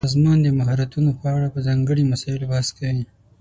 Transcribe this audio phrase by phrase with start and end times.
[0.01, 3.03] د سازمان د مهارتونو په اړه په ځانګړي مسایلو بحث کیږي.